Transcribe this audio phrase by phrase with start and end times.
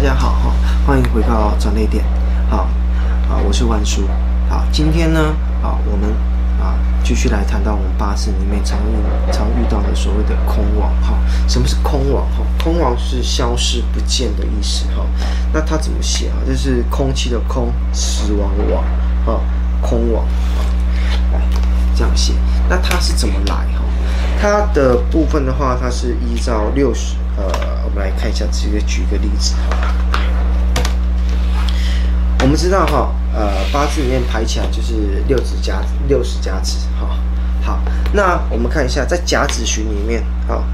[0.00, 0.54] 大家好哈，
[0.86, 2.04] 欢迎回到转内点，
[2.48, 2.68] 好
[3.28, 4.02] 啊，我是万叔，
[4.48, 6.10] 好，今天呢啊，我们
[6.60, 11.18] 啊继续来谈到我们八字里面常遇常遇到的所谓的空亡哈，
[11.48, 12.44] 什么是空亡哈？
[12.62, 15.04] 空亡是消失不见的意思哈，
[15.52, 16.46] 那它怎么写啊？
[16.46, 18.84] 就是空气的空，死亡的亡，
[19.26, 19.40] 哈，
[19.82, 20.24] 空亡，
[21.32, 21.40] 来
[21.96, 22.34] 这样写，
[22.68, 23.82] 那它是怎么来哈？
[24.40, 27.16] 它的部分的话，它是依照六十。
[27.38, 29.54] 呃，我们来看一下，直接举个例子。
[32.40, 37.16] 我们知道哈，呃，八字里面排起来就是六子甲，六十甲子哈。
[37.62, 37.80] 好，
[38.12, 40.64] 那我们看一下，在甲子旬里面，好，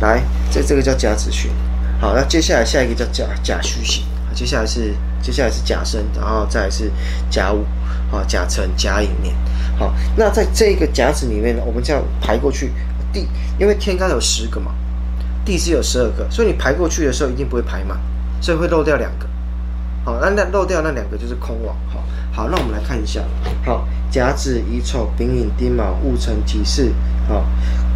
[0.00, 1.50] 来，这这个叫甲子旬。
[1.98, 4.04] 好，那接下来下一个叫甲甲戌辛，
[4.34, 6.92] 接下来是接下来是甲申，然后再是
[7.30, 7.64] 甲午，
[8.14, 9.34] 啊，甲辰、甲寅年。
[9.78, 12.70] 好，那在这个甲子里面呢，我们这样排过去，
[13.12, 13.26] 第，
[13.58, 14.72] 因为天干有十个嘛。
[15.44, 17.98] 地支有十二个，所以你排过去的时候一定不会排满，
[18.40, 19.26] 所以会漏掉两个。
[20.04, 21.76] 好，那那漏掉那两个就是空亡。
[21.92, 23.22] 好，好，那我们来看一下。
[23.64, 26.92] 好，甲子乙丑丙寅丁卯戊辰己巳。
[27.28, 27.44] 好，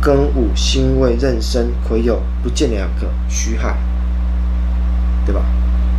[0.01, 3.77] 庚午辛未壬申癸酉不见两个戌亥，
[5.25, 5.43] 对吧？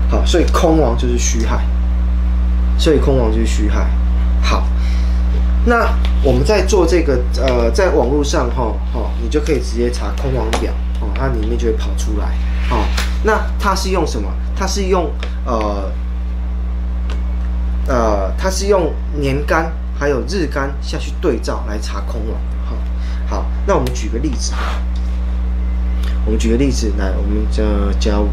[0.10, 1.62] 好，所以空亡就是戌亥，
[2.78, 3.86] 所以空亡就是戌亥。
[4.42, 4.66] 好，
[5.66, 5.94] 那
[6.24, 10.74] 我们在做这个呃，在网络上哈，哈，你就可以直接查空亡表。
[11.00, 12.36] 哦，它里面就会跑出来。
[12.70, 12.86] 哦，
[13.24, 14.30] 那它是用什么？
[14.56, 15.12] 它是用
[15.46, 15.92] 呃
[17.88, 22.40] 呃，它是用年干还有日干下去对照来查空亡。
[22.66, 22.76] 好，
[23.28, 24.54] 好，那我们举个例子。
[26.26, 27.64] 我们举个例子来，我们叫
[28.00, 28.28] 甲午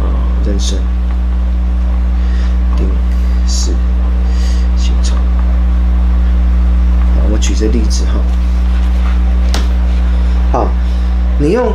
[0.00, 0.02] 啊，
[0.44, 0.80] 壬申
[2.76, 2.88] 丁
[3.46, 3.74] 巳
[4.76, 5.14] 辛丑。
[7.14, 8.14] 好，我举这例子哈。
[11.38, 11.72] 你用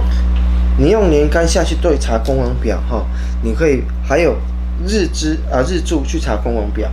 [0.77, 3.05] 你用年干下去对查公王表哈，
[3.41, 4.35] 你可以还有
[4.85, 6.89] 日支啊日柱去查公王表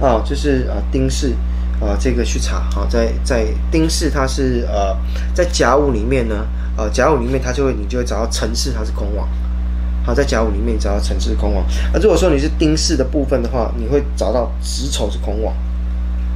[0.00, 1.34] 啊，就是啊丁巳
[1.80, 4.96] 啊这个去查哈，在在丁巳它是呃
[5.34, 6.46] 在甲午里面呢，
[6.76, 9.28] 呃甲午里面它就会你就会找到辰巳它是空亡，
[10.04, 15.54] 好，在甲午里面找到辰巳空亡，那如果说你是丁巳的部分的话，你会找到子丑是空亡。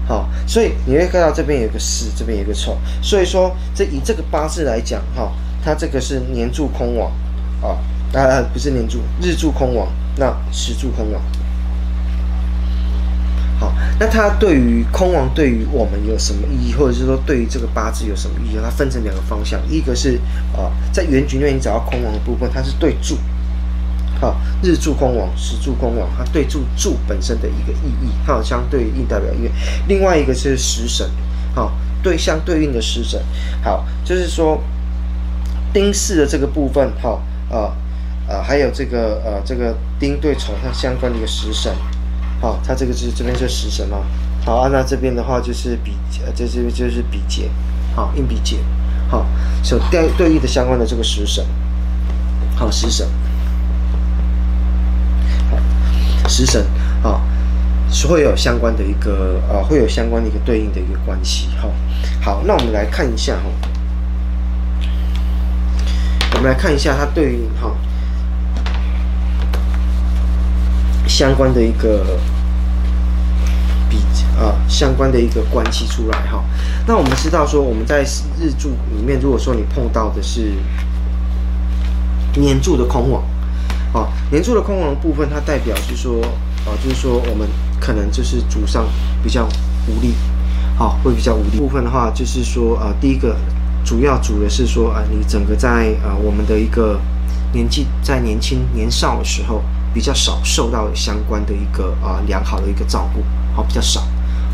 [0.09, 5.32] 好，所以你会看到这边有个巳，这边有个丑，所以说这以这个八字来讲，哈，
[5.66, 7.10] 它这个是年柱空亡，
[7.60, 7.77] 啊，
[8.16, 11.21] 啊不是年柱，日柱空亡，那时柱空亡。
[13.59, 18.59] 好，那它对于空亡对于我们有什么意义，或者是说对于这个八字有什么意义？
[18.62, 20.21] 它分成两个方向，一个是
[20.56, 23.19] 啊，在原局里面你找到空亡的部分，它是对柱。
[24.21, 29.50] 好，日柱空亡，时柱空亡，它对柱柱本身的一个意义，它有相对应代表意义。
[29.88, 31.10] 另外一个是食神，
[31.56, 31.72] 好，
[32.04, 33.21] 对相对应的食神，
[33.65, 34.62] 好，就是说
[35.76, 37.20] 丁巳的这个部分，好，
[37.50, 37.76] 啊
[38.26, 41.70] 啊，还有这个呃这个丁对丑它相关的一个食神，
[42.41, 44.03] 好，它这个是这边是食神哦，
[44.42, 45.92] 好，啊，那这边的话就是比
[46.25, 47.50] 呃这这边就是比劫，
[47.94, 48.56] 好，硬比劫，
[49.10, 49.26] 好，
[49.62, 51.44] 所对对应的相关的这个食神，
[52.56, 53.06] 好，食神。
[55.50, 55.59] 好
[56.26, 56.66] 食神
[57.03, 57.20] 啊，
[57.91, 61.69] 是会有相关的一个呃，会有相关的一个对应的一个关系哈。
[62.22, 63.42] 好，那我们来看一下哈，
[66.46, 67.72] 来看一下它对应哈
[71.08, 72.18] 相关的一个
[73.90, 73.98] 比
[74.38, 76.44] 啊，相关的一个关系出来哈。
[76.86, 78.02] 那我们知道说，我们在
[78.38, 80.52] 日柱里面，如果说你碰到的是
[82.36, 83.22] 年柱的空亡。
[83.92, 86.20] 啊，年柱的空亡部分，它代表是说，
[86.66, 87.48] 啊，就是说我们
[87.80, 88.84] 可能就是主上
[89.22, 89.48] 比较
[89.86, 90.12] 无力，
[90.76, 91.56] 好，会比较无力。
[91.56, 93.34] 部分的话，就是说，啊，第一个
[93.86, 97.00] 主要主的是说，啊，你整个在啊我们的一个
[97.52, 99.62] 年纪在年轻年少的时候，
[99.94, 103.22] 比较少受到相关的一个啊良好的一个照顾，
[103.54, 104.00] 好，比较少，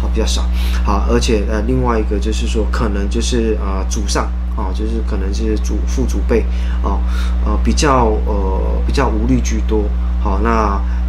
[0.01, 0.43] 好，比较少，
[0.85, 4.31] 好，而且呃另外一个就是说，可能就是啊祖上。
[4.55, 6.45] 哦，就是可能是祖父祖辈，
[6.83, 7.01] 哦，
[7.43, 9.85] 呃，比较呃比较无力居多，
[10.23, 10.51] 好，那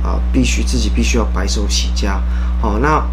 [0.02, 2.24] 啊、必须自己必须要白手起家，
[2.62, 3.06] 好，那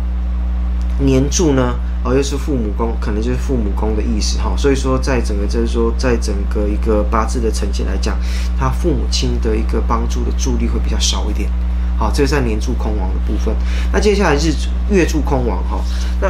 [1.00, 1.74] 年柱呢，
[2.04, 8.18] 哦又是父母宫，可能就是父母宫的意思，哈，所以说在整个就是说在整个一个八字的呈现来讲，
[8.58, 11.50] 他父母亲的一个帮助的助力会比较少一点，
[11.98, 13.54] 好，这个在年柱空亡的部分，
[13.92, 14.52] 那接下来日
[14.90, 15.80] 月柱空亡，哈，
[16.20, 16.28] 那。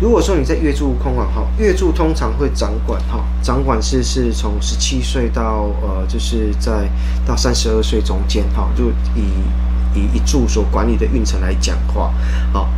[0.00, 6.90] 如果说你在月柱空亡哈，月柱通常会掌管哈，掌管是是从十七岁到呃，就是在
[7.24, 9.22] 到三十二岁中间哈，就以
[9.94, 12.12] 以一柱所管理的运程来讲话，
[12.52, 12.68] 好，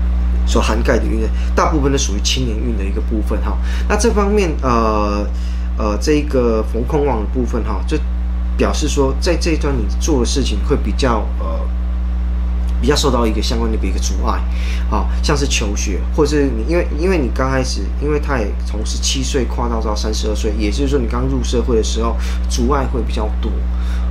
[0.46, 1.20] 所涵盖的运，
[1.54, 3.56] 大部分都属于青年运的一个部分哈。
[3.88, 5.26] 那这方面呃
[5.78, 7.98] 呃，这一个逢空亡的部分哈，就
[8.56, 11.60] 表示说在这一段你做的事情会比较呃
[12.80, 14.38] 比较受到一个相关的一个阻碍，
[14.90, 22.16] 啊，像是求学，或者是你因为因为你刚开始，因为他也从十七岁跨到到三十二岁，也就是说你刚入社会的时候
[22.48, 23.50] 阻碍会比较多，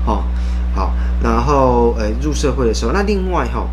[0.05, 0.25] 啊，
[0.73, 3.67] 好，然后呃入社会的时候，那另外哈。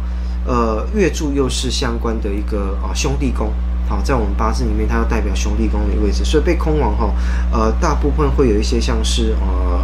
[0.46, 3.52] 呃，月柱又是相关的一个啊兄弟宫，
[3.88, 7.12] 好，在我们八字里面，它要代表兄弟宫的位置，所以被空亡哈，
[7.52, 9.80] 呃，大部分会有一些像是呃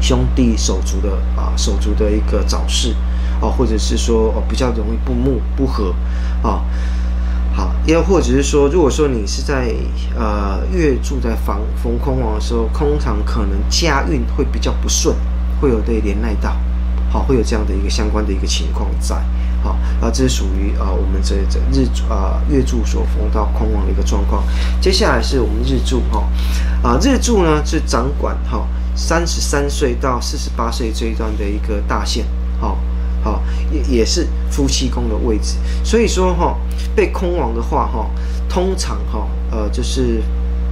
[0.00, 2.94] 兄弟手足的啊手足的一个早逝，
[3.40, 5.92] 哦，或者是说哦比较容易不睦不和，
[6.42, 6.62] 啊，
[7.52, 9.74] 好，又或者是说，如果说你是在
[10.14, 15.16] 呃月柱在逢逢空亡的时候，通常可能家运会比较不顺，
[15.60, 16.56] 会有被连累到。
[17.10, 19.14] 好，会有这样的一个相关的一个情况在，
[19.62, 19.70] 好，
[20.00, 24.44] 啊，这是属于啊我们这这日啊月柱所逢到空亡的一个状况。
[24.80, 26.28] 接下来是我们日柱哈，
[26.82, 32.24] 啊日柱呢是掌管哈三十三岁到四十八岁这一段的一个大限，
[32.60, 32.76] 好，
[33.22, 36.58] 好也也是夫妻宫的位置，所以说哈
[36.94, 38.10] 被空亡的话哈，
[38.48, 40.22] 通常哈呃就是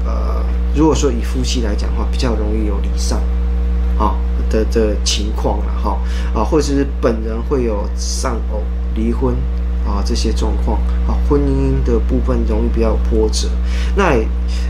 [0.04, 0.44] 呃
[0.74, 3.20] 如果说以夫妻来讲的话，比较容易有离散，
[3.98, 4.16] 啊。
[4.48, 5.98] 的的情况了哈
[6.34, 8.62] 啊，或者是本人会有丧偶、
[8.94, 9.34] 离婚
[9.86, 13.48] 啊这些状况啊，婚姻的部分容易比较有波折。
[13.96, 14.16] 那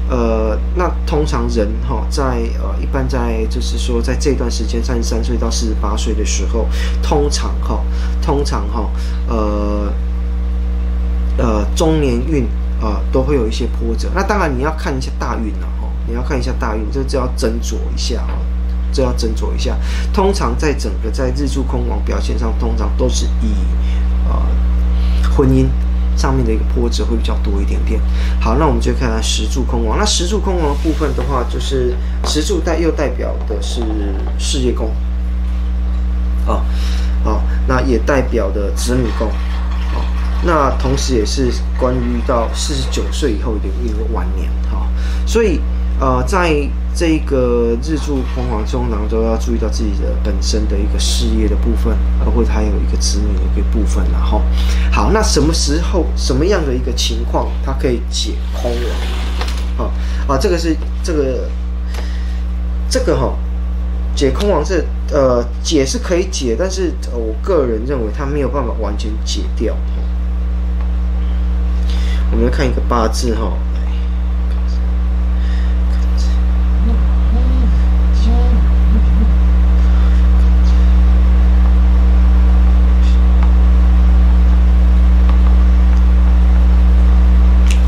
[0.08, 6.66] 呃，那通常人哈在呃一般在就是说在这段时间三十三岁到四十八岁的时候，
[7.02, 7.82] 通常哈
[8.20, 8.90] 通常哈
[9.28, 9.92] 呃
[11.38, 12.44] 呃中年运
[12.82, 14.10] 啊都会有一些波折。
[14.14, 18.34] 那当然你要看一下大运了哈，你要看一下大运，这就要斟酌一下哈。
[18.94, 19.76] 这要斟酌一下。
[20.12, 23.48] 通常在整个在日柱空亡表现上，通常都是以
[24.28, 24.40] 呃
[25.36, 25.66] 婚姻
[26.16, 28.00] 上面的一个波折会比较多一点点。
[28.40, 29.98] 好，那我们就看看十柱空亡。
[29.98, 33.82] 那十柱空亡的部分的话，就是十柱代又代表的是
[34.38, 34.94] 事业宫，
[36.46, 36.64] 啊
[37.24, 40.06] 啊，那也代表的子女宫，啊，
[40.44, 44.86] 那同时也是关于到四十九岁以后的一个晚年，哈，
[45.26, 45.60] 所以。
[46.00, 46.52] 呃，在
[46.94, 54.42] 这个日柱空亡中，然后都要注意到自己的本身的一个事业的部分，呃，或者还有一个子女的一个部分，然后，
[54.92, 58.80] 好，那什么时候、什么样的一个情况，它可以解空亡？
[59.76, 61.48] 好，啊，这个是这个
[62.88, 63.34] 这个哈，
[64.14, 69.74] 解空亡是呃解是可以解，但是我个人认为它没有办法完全解掉。
[72.30, 73.52] 我们来看一个八字哈。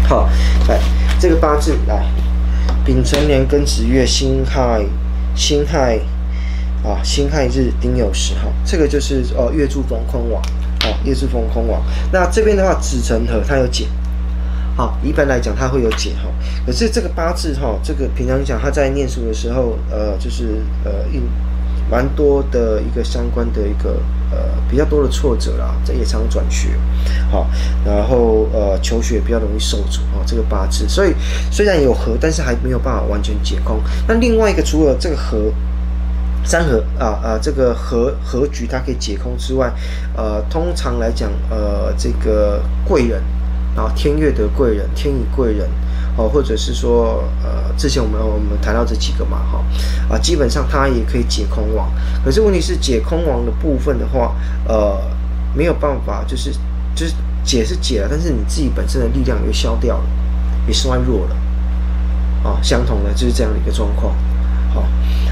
[0.09, 0.29] 好，
[0.69, 0.81] 来
[1.19, 2.07] 这个八字来，
[2.85, 4.85] 丙辰年庚子月辛亥，
[5.37, 6.01] 辛亥
[6.83, 10.43] 啊，辛亥日丁酉时哈，这个就是哦月柱逢空亡，
[10.81, 11.81] 啊月柱逢空亡。
[12.11, 13.87] 那这边的话子辰合它有解，
[14.77, 16.29] 好，一般来讲它会有解哈。
[16.67, 21.23] 可是这个八字哈，这个平常讲他在念书的时候，呃，就是呃一。
[21.89, 24.01] 蛮多的一个相关的一个
[24.31, 24.39] 呃
[24.69, 26.71] 比较多的挫折啦，这也常转学，
[27.31, 27.47] 好，
[27.85, 31.15] 然后呃求学比较容易受阻啊，这个八字，所以
[31.51, 33.81] 虽然有合，但是还没有办法完全解空。
[34.09, 35.53] 那另外一个除了这个合
[36.45, 39.73] 三合啊啊这个合合局它可以解空之外，
[40.17, 43.23] 呃通常来讲呃这个贵人
[43.77, 45.69] 啊天月得贵人，天乙贵人。
[46.17, 49.65] 哦，或者是说，呃，之前我们我们谈到这几个嘛，哈，
[50.09, 51.93] 啊，基本上它也可以解空亡，
[52.25, 54.35] 可是问题是解空亡的部分的话，
[54.67, 54.99] 呃，
[55.55, 56.51] 没有办法，就是
[56.95, 60.05] 就是解是解了，但是你自己本身的力量也消掉了，
[60.67, 61.37] 也衰弱了，
[62.49, 64.17] 啊，相同的就是这样的一个状况，
[64.73, 64.81] 好，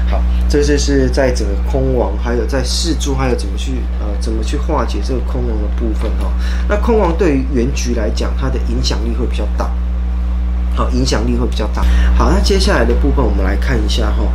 [0.07, 6.31] 好，这就是在整个空亡，还有在四柱，还有怎么去呃怎么去化解这个空亡的部分哈，
[6.69, 9.71] 那空亡对于原局来讲，它的影响力会比较大。
[10.75, 11.81] 好，影响力会比较大。
[12.17, 14.25] 好，那接下来的部分我们来看一下哈，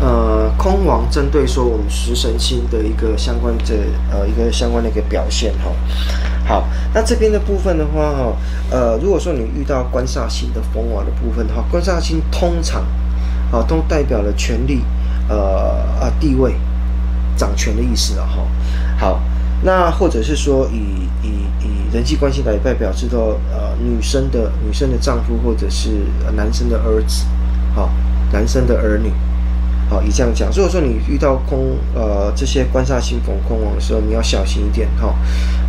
[0.00, 3.74] 呃，空王针对说我们食神星的一个相关的
[4.12, 5.72] 呃一个相关的一个表现哈。
[6.46, 8.36] 好，那这边的部分的话哈，
[8.70, 12.82] 呃，如果说你遇到官煞星的逢亡的部分的话，官煞星通常
[13.50, 14.82] 啊都代表了权力，
[15.28, 15.36] 呃
[16.00, 16.54] 啊地位、
[17.36, 18.46] 掌权的意思了哈。
[18.98, 19.20] 好。
[19.62, 21.28] 那或者是说以以
[21.60, 25.90] 以人际关系来代表，知道呃女生的女生的丈夫或者是
[26.36, 27.24] 男生的儿子，
[27.74, 27.90] 好，
[28.32, 29.10] 男生的儿女，
[29.88, 35.14] 好，以这样讲，如果说你遇到空呃这些官煞星逢空亡的时候，你要小心一点哈。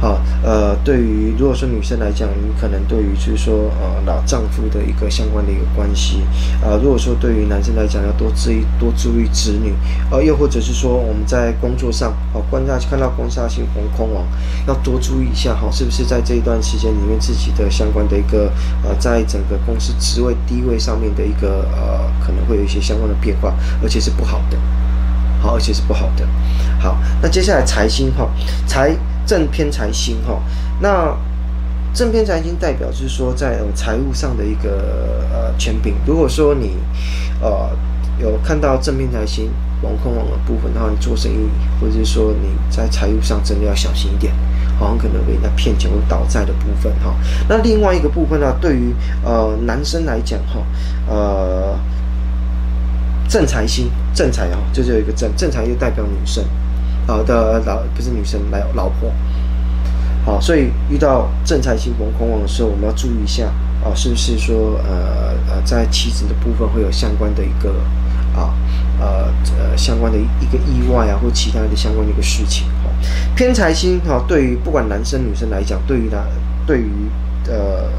[0.02, 6.22] 好，呃，对于如果说女生来讲，你可能对于就是说呃老丈夫的一个相关的一个关系
[6.64, 9.74] 啊、如果说对于男生来讲，要多注意多注意子女，
[10.12, 14.26] 呃，又或者是说我们在工作上，好，官煞看到官煞星逢空亡，
[14.68, 18.52] 要多注意一下哈，是不是在这一段时间里面自己的相关的一个
[18.84, 24.58] 呃，在整个公司职位地位上面的一个呃，可能会有一些相关的变化，而且是不好的，
[25.42, 26.28] 好，而且是不好的。
[26.80, 28.30] 好，那接下来财星哈，
[28.68, 28.96] 财。
[29.26, 30.42] 正偏财星哈，
[30.82, 31.16] 那
[31.94, 35.94] 正偏财星代表就是说在财务上的一个呃权柄。
[36.04, 36.78] 如果说你
[37.40, 37.70] 呃
[38.18, 39.52] 有看到正偏财星
[39.84, 41.48] 逢空亡的部分，然后你做生意
[41.80, 44.34] 或者是说你在财务上真的要小心一点，
[44.80, 47.14] 好像可能被人家骗钱或倒债的部分哈。
[47.48, 50.66] 那另外一个部分呢，对于呃男生来讲哈，
[51.08, 51.78] 呃
[53.30, 56.44] 正财星正财啊，就是有一个正正财又代表女生。
[57.06, 59.12] 好的老不是女生来老婆，
[60.26, 63.46] 好，所以遇到正财星逢空亡的时候，我们要注意一下
[63.84, 67.70] 啊，是不是说呃呃在妻子的部分会有相关的一个
[68.36, 68.54] 啊
[69.00, 72.90] 呃呃相关的一个意外啊，或其他的相关的一个事情哈。
[73.36, 76.18] 偏财星哈，对于不管男生女生来讲，对于他
[76.68, 76.92] 对于
[77.48, 77.90] 呃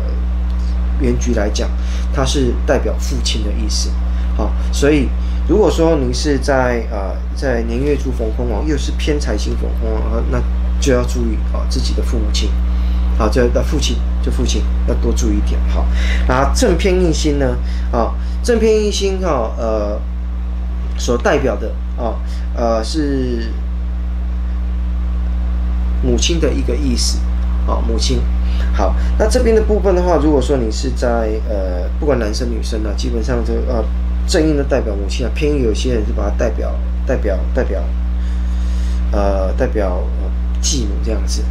[1.01, 1.69] 原局来讲，
[2.13, 3.91] 它是代表父亲的意思，
[4.41, 5.09] 好，所以。
[5.49, 10.41] 如果说您是在呃在年月柱逢空亡，又是偏财星逢空亡，那
[10.79, 12.49] 就要注意啊、自己的父母亲，
[13.19, 15.85] 好，这的父亲就父亲要多注意一点好。
[16.29, 17.57] 那正偏印星呢
[17.91, 20.01] 啊、正偏印星哈呃
[20.97, 22.15] 所代表的啊
[22.55, 23.51] 呃，是
[26.01, 27.19] 母亲的一个意思
[27.67, 28.21] 啊、母亲
[28.73, 28.95] 好。
[29.19, 33.85] 那这边的部分的话，如果说你是在呃不管男生女生呢，基本上就呃。
[34.31, 36.73] 正印的代表母亲啊，偏印有些人是把它代表
[37.05, 37.83] 代表代表，
[39.11, 40.07] 呃，代表
[40.63, 41.43] 继母这样子，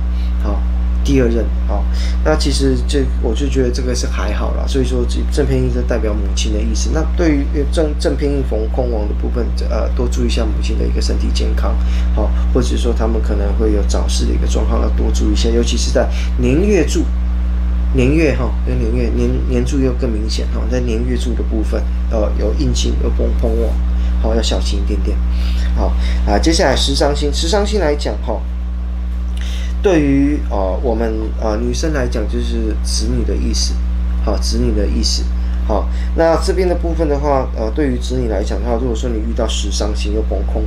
[0.42, 0.62] 好，
[1.04, 1.84] 第二任，好，
[2.24, 6.92] 那其实这我就觉得这个是还好啦，所以说这正偏印是代表母亲的意思。
[6.94, 11.76] 那对于正正偏印逢空亡的部分，呃，多注意一下母亲的一个身体健康，
[12.16, 16.08] 好，或者说他们可能会有早逝的一个状况，要多注意一下，尤其是在
[16.38, 17.04] 年月柱。
[17.94, 21.82] 年月哈，跟年月年年柱又更明显哈，在年月柱的部分，
[22.12, 23.74] 呃，有印星有崩空哦，
[24.22, 25.18] 好，要小心一点点。
[25.76, 25.92] 好
[26.28, 28.40] 啊，接下来食伤星，食伤星来讲哈，
[29.82, 33.74] 对于呃我们呃女生来讲就是子女的意思，
[34.24, 35.24] 好，子女的意思。
[35.68, 40.64] 好，那这边的部分的话，呃，对于子女来讲的话，如果说你遇到食伤星又崩空，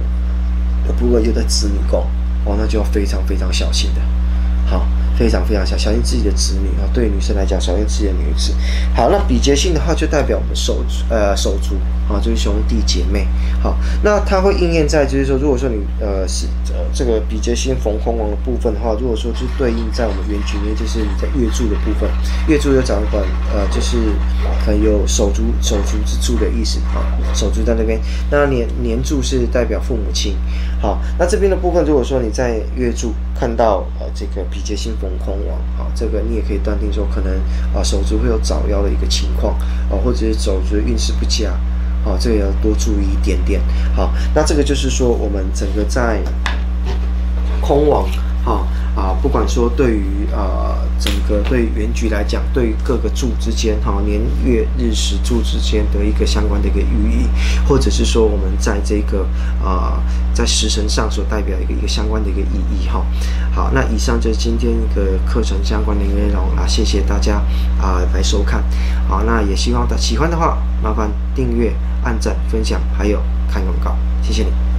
[0.98, 2.04] 不过又在子女宫，
[2.44, 4.00] 哦，那就要非常非常小心的。
[4.66, 4.84] 好。
[5.16, 6.88] 非常非常小，小心自己的子女啊！
[6.92, 8.54] 对于女生来讲，小心自己的女子。
[8.94, 11.76] 好，那比劫星的话，就代表我们手呃手足
[12.08, 13.26] 啊，就是兄弟姐妹。
[13.62, 22.08] 好，那它会应验在就是说，如果说你呃是呃这个比劫星逢空亡的部分的话，如果说是对应在我们原局里面，就是你在月柱的部分，
[22.48, 23.22] 月柱有掌管
[23.54, 23.96] 呃就是
[24.64, 27.04] 很有手足手足之柱的意思啊，
[27.34, 28.00] 手足在那边。
[28.30, 30.36] 那年年柱是代表父母亲。
[30.80, 37.32] 好，那这边的部分，如果说你在月柱看到呃这个比劫星逢空亡，啊，这个你也可以断定说，可能
[37.74, 39.54] 啊手足会有早夭的一个情况，
[39.90, 41.50] 啊，或者是手足运势不佳，
[42.04, 43.60] 啊，这个要多注意一点点。
[43.94, 46.22] 好，那这个就是说我们整个在
[47.60, 48.08] 空亡，
[48.44, 48.66] 啊。
[48.94, 57.26] 啊，不管说对于呃整个对原局来讲，对于各个柱之间哈、年月日时柱之间的一个相关的一个寓意，
[57.66, 59.26] 或者是说我们在这个
[59.64, 60.02] 啊
[60.34, 63.04] 在时辰上所代表一个一个相关的一个意义哈。
[63.54, 67.42] 好，那以上就是今天一个课程相关的内容啊，谢谢大家
[67.80, 68.62] 啊来收看。
[69.08, 74.71] 好，那也希望大喜欢的话，麻烦订阅、按赞、分享，还有看广告，谢谢你。